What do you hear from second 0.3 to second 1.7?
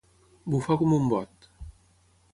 Bufar com un bot.